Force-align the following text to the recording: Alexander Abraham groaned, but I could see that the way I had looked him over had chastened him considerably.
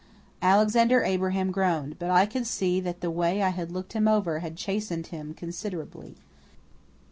Alexander 0.41 1.03
Abraham 1.03 1.51
groaned, 1.51 1.99
but 1.99 2.09
I 2.09 2.25
could 2.25 2.47
see 2.47 2.79
that 2.79 3.01
the 3.01 3.11
way 3.11 3.43
I 3.43 3.49
had 3.49 3.71
looked 3.71 3.93
him 3.93 4.07
over 4.07 4.39
had 4.39 4.57
chastened 4.57 5.05
him 5.05 5.35
considerably. 5.35 6.15